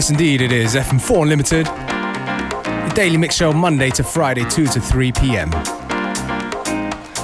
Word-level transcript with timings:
Yes, 0.00 0.08
indeed, 0.08 0.40
it 0.40 0.50
is. 0.50 0.76
FM4 0.76 1.24
Unlimited. 1.24 1.66
The 1.66 2.92
daily 2.94 3.18
mix 3.18 3.34
show 3.34 3.52
Monday 3.52 3.90
to 3.90 4.02
Friday, 4.02 4.48
2 4.48 4.66
to 4.68 4.80
3 4.80 5.12
p.m. 5.12 5.50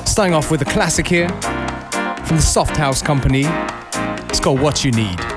Starting 0.05 0.35
off 0.35 0.51
with 0.51 0.61
a 0.61 0.67
classic 0.67 1.09
here 1.09 1.31
from 2.27 2.37
the 2.37 2.43
Soft 2.43 2.77
House 2.77 3.01
Company. 3.01 3.45
It's 4.29 4.41
called 4.41 4.61
What 4.61 4.85
You 4.85 4.91
Need. 4.91 5.36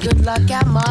good 0.00 0.24
luck 0.24 0.50
at 0.50 0.66
my 0.66 0.89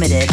Limited. 0.00 0.29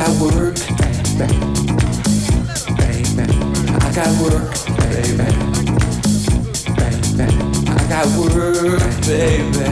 got 0.00 0.16
work, 0.18 0.56
baby. 0.80 1.28
Baby, 2.80 3.24
I 3.68 3.92
got 3.94 4.12
work, 4.22 4.48
baby. 4.80 5.28
Baby, 6.80 7.26
I 7.68 7.84
got 7.86 8.08
work, 8.16 8.80
baby. 9.04 9.66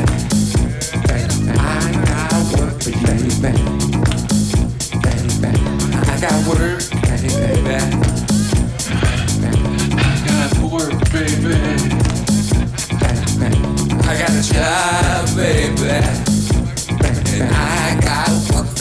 Baby, 1.08 1.48
I 1.48 1.96
got 2.04 2.44
work 2.52 2.76
for 2.82 2.90
you, 2.90 3.00
baby. 3.00 3.52
Baby, 5.00 5.48
I 5.96 6.20
got 6.20 6.36
work, 6.46 6.84
baby. 7.00 7.78
Baby, 8.50 9.56
I 9.96 10.16
got 10.26 10.52
work, 10.70 10.98
baby. 11.10 11.56
Baby, 13.00 13.48
I 14.04 14.12
got 14.18 14.32
a 14.36 14.42
job, 14.52 15.24
baby. 15.36 15.96
And 17.32 17.50
I 17.50 17.98
got 18.02 18.28
work. 18.54 18.77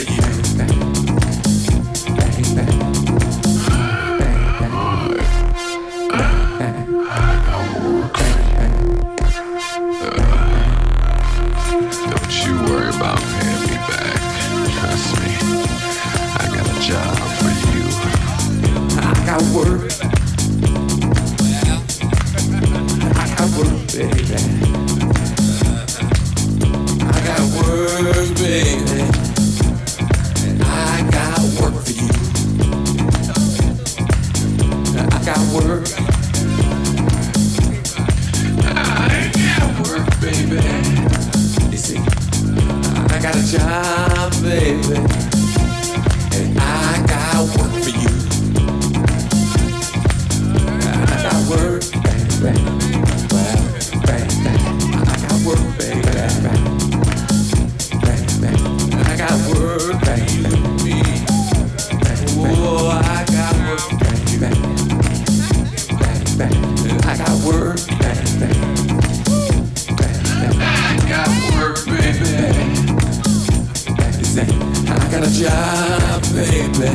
job, 75.37 76.23
baby, 76.33 76.87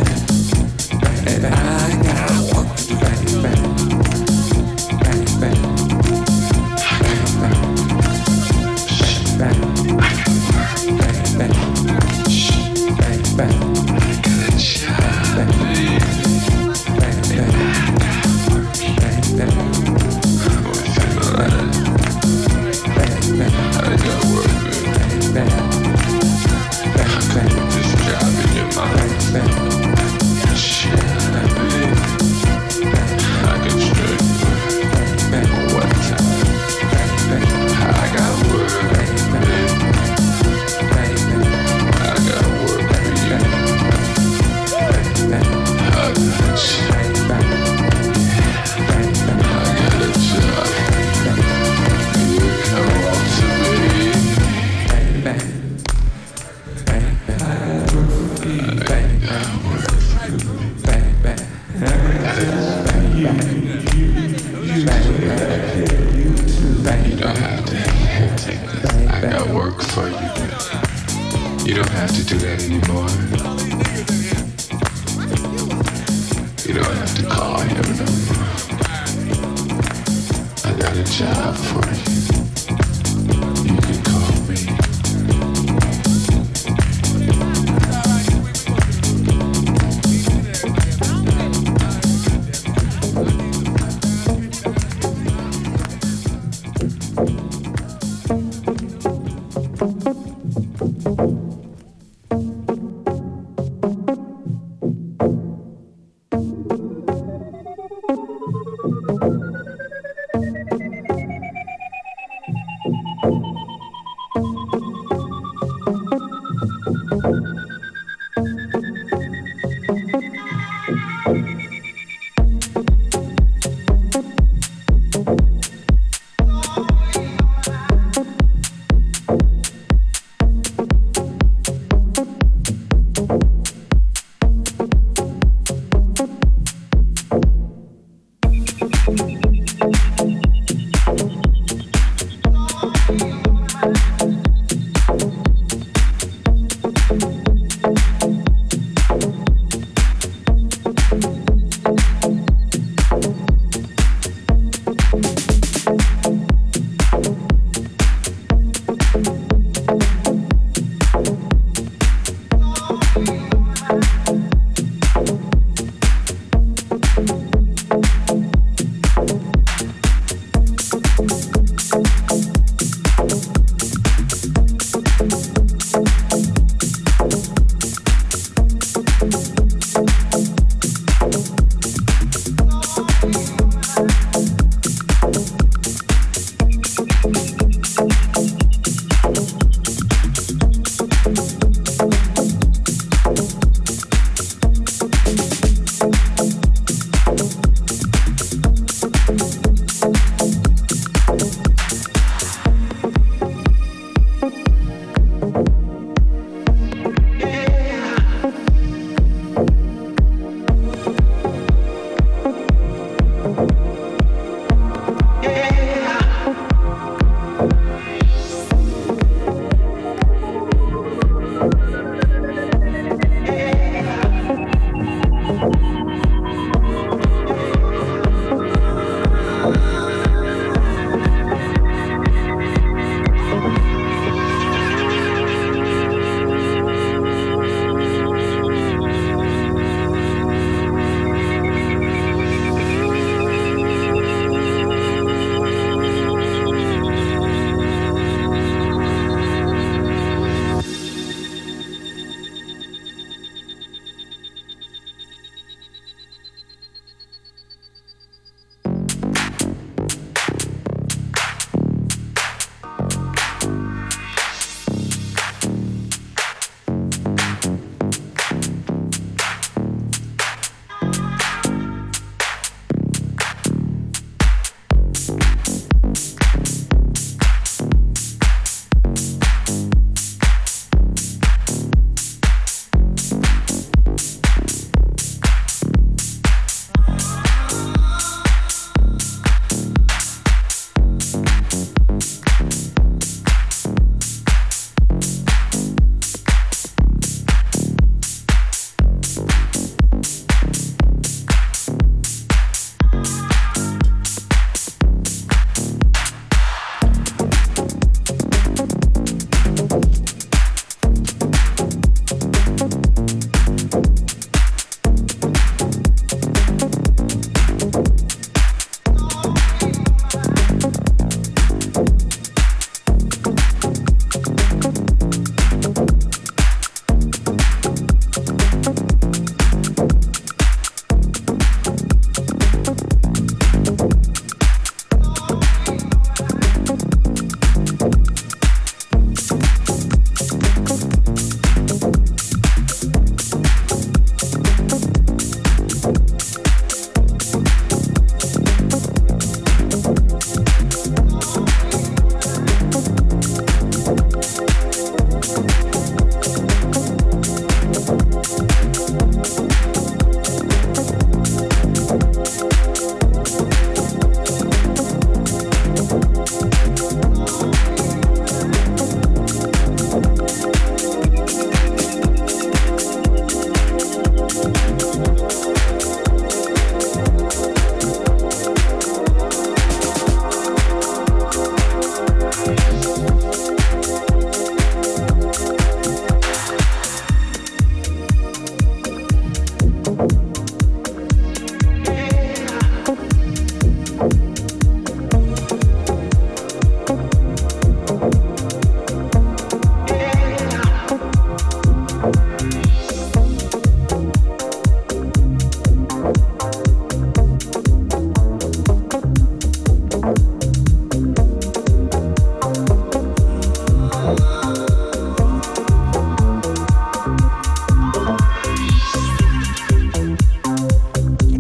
and 1.31 1.47
I 1.47 2.12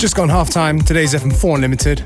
Just 0.02 0.16
gone 0.16 0.28
half 0.28 0.50
time. 0.50 0.80
Today's 0.80 1.14
FM4 1.14 1.54
Unlimited. 1.54 1.98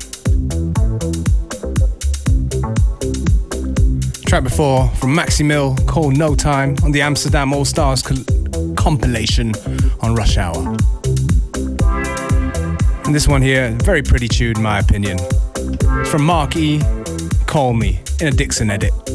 Track 4.27 4.43
before 4.43 4.87
from 4.89 5.15
Maxi 5.15 5.43
Mill 5.43 5.75
called 5.87 6.15
No 6.15 6.35
Time 6.35 6.75
on 6.83 6.91
the 6.91 7.01
Amsterdam 7.01 7.51
All 7.53 7.65
Stars 7.65 8.03
col- 8.03 8.23
compilation 8.75 9.51
on 10.01 10.13
Rush 10.13 10.37
Hour. 10.37 10.77
And 13.05 13.15
this 13.15 13.27
one 13.27 13.41
here, 13.41 13.71
very 13.81 14.03
pretty 14.03 14.27
tune, 14.27 14.57
in 14.57 14.61
my 14.61 14.77
opinion. 14.77 15.17
It's 15.55 16.11
from 16.11 16.23
Mark 16.23 16.55
E. 16.55 16.79
Call 17.47 17.73
Me 17.73 17.99
in 18.21 18.27
a 18.27 18.31
Dixon 18.31 18.69
edit. 18.69 19.06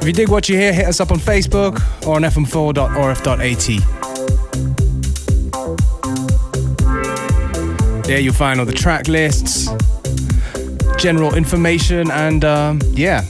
If 0.00 0.06
you 0.06 0.12
dig 0.14 0.30
what 0.30 0.48
you 0.48 0.56
hear, 0.56 0.72
hit 0.72 0.86
us 0.86 0.98
up 0.98 1.10
on 1.10 1.18
Facebook 1.18 1.76
or 2.06 2.16
on 2.16 2.22
fm4.orf.at. 2.22 3.66
There 8.04 8.18
you'll 8.18 8.32
find 8.32 8.58
all 8.60 8.66
the 8.66 8.72
track 8.72 9.08
lists, 9.08 9.68
general 10.96 11.34
information, 11.34 12.10
and 12.10 12.44
um, 12.46 12.80
yeah, 12.92 13.24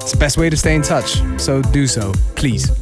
it's 0.00 0.12
the 0.12 0.18
best 0.18 0.38
way 0.38 0.48
to 0.48 0.56
stay 0.56 0.74
in 0.76 0.82
touch. 0.82 1.20
So 1.40 1.60
do 1.62 1.88
so, 1.88 2.12
please. 2.36 2.81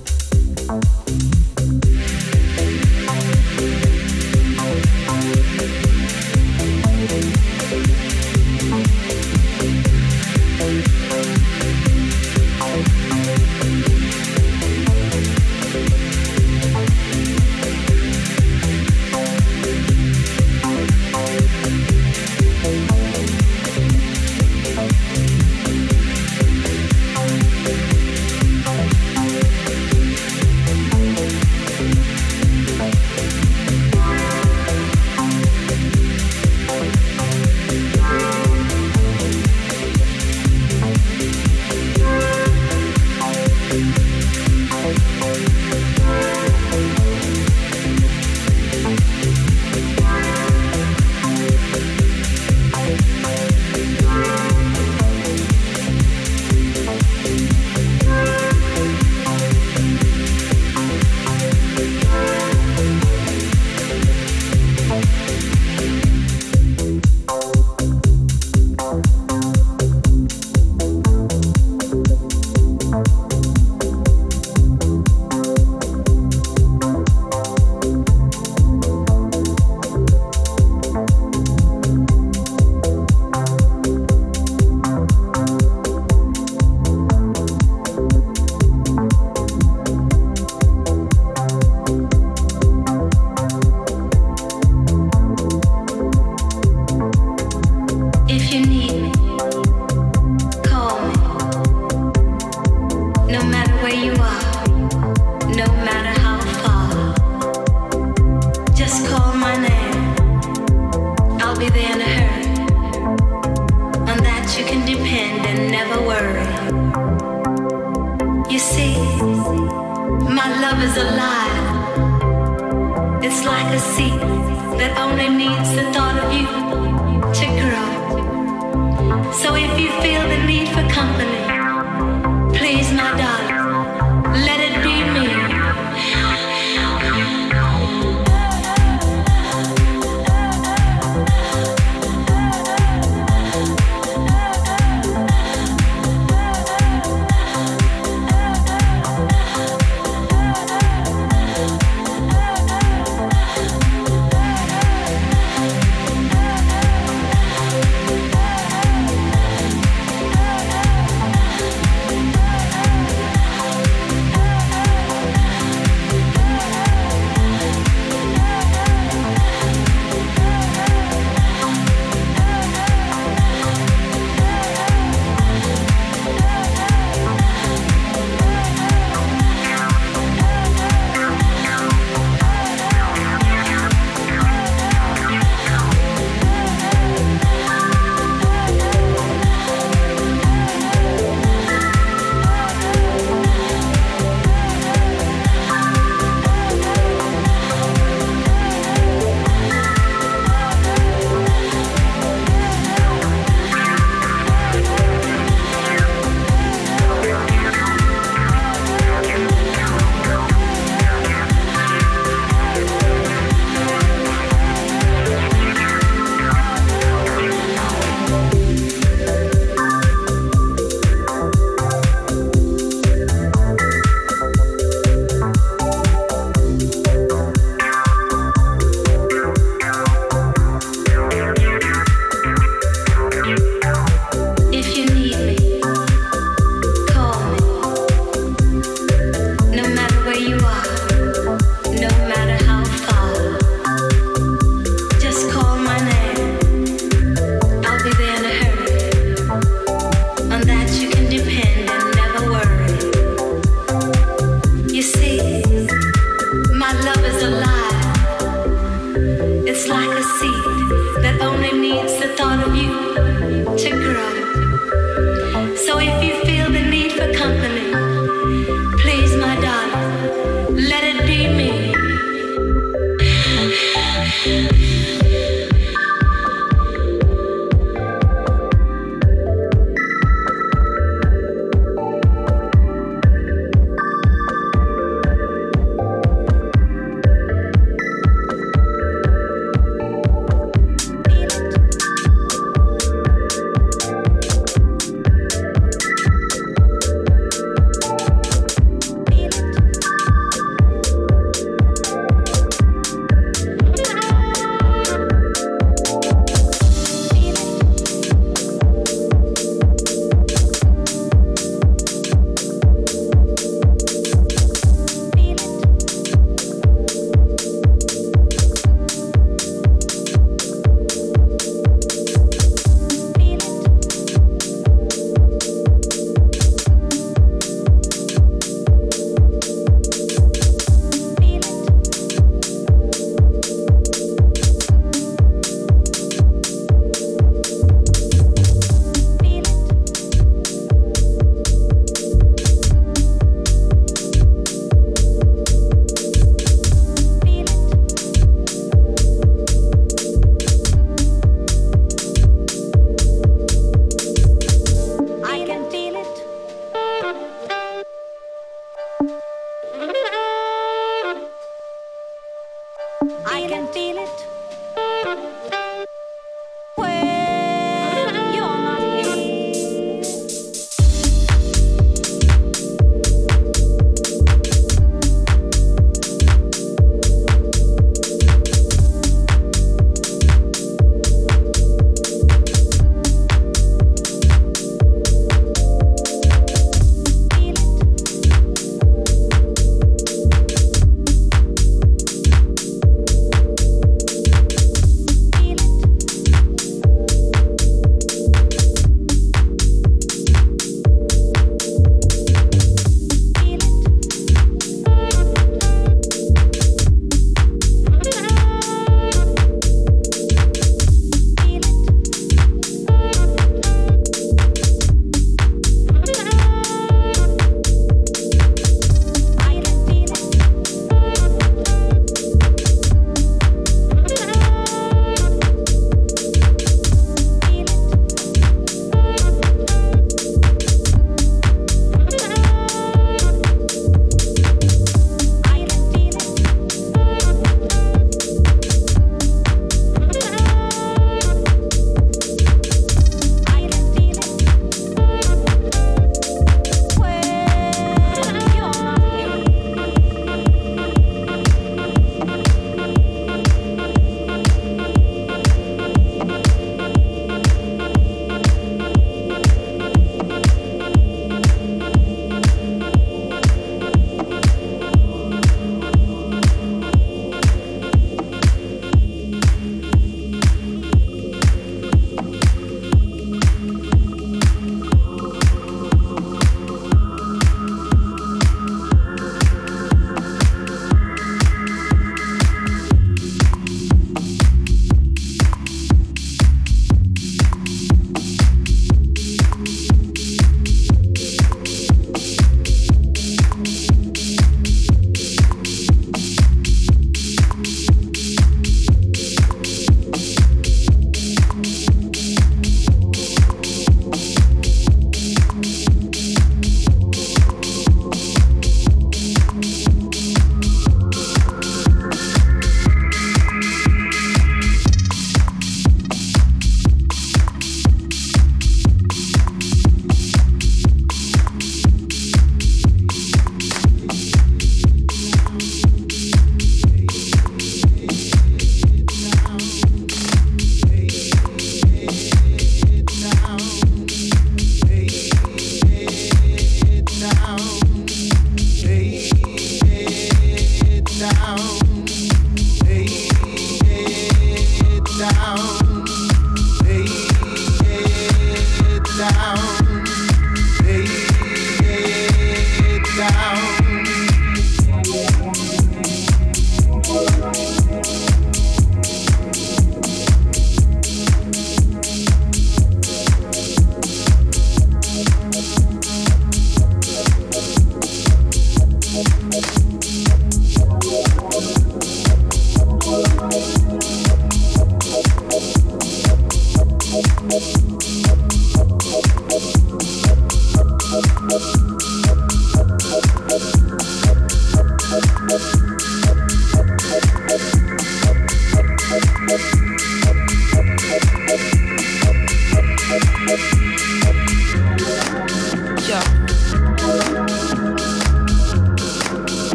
I 363.47 363.66
can 363.68 363.86
feel 363.88 364.18
it. 364.18 364.30